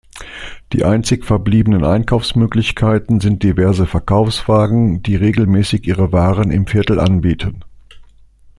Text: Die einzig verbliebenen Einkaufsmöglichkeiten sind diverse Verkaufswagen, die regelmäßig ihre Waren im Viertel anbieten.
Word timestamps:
Die 0.73 0.83
einzig 0.83 1.23
verbliebenen 1.23 1.83
Einkaufsmöglichkeiten 1.83 3.19
sind 3.19 3.43
diverse 3.43 3.85
Verkaufswagen, 3.85 5.03
die 5.03 5.15
regelmäßig 5.15 5.85
ihre 5.87 6.11
Waren 6.11 6.49
im 6.49 6.65
Viertel 6.65 6.99
anbieten. 6.99 7.63